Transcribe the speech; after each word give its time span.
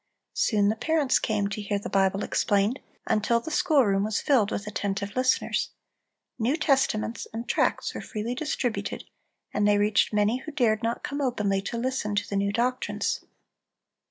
Soon 0.33 0.69
the 0.69 0.75
parents 0.75 1.19
came 1.19 1.47
to 1.49 1.61
hear 1.61 1.77
the 1.77 1.87
Bible 1.87 2.23
explained, 2.23 2.79
until 3.05 3.39
the 3.39 3.51
schoolroom 3.51 4.03
was 4.03 4.19
filled 4.19 4.49
with 4.49 4.65
attentive 4.65 5.15
listeners. 5.15 5.69
New 6.39 6.55
Testaments 6.57 7.27
and 7.31 7.47
tracts 7.47 7.93
were 7.93 8.01
freely 8.01 8.33
distributed, 8.33 9.03
and 9.53 9.67
they 9.67 9.77
reached 9.77 10.11
many 10.11 10.37
who 10.39 10.51
dared 10.53 10.81
not 10.81 11.03
come 11.03 11.21
openly 11.21 11.61
to 11.61 11.77
listen 11.77 12.15
to 12.15 12.27
the 12.27 12.35
new 12.35 12.51
doctrines. 12.51 13.23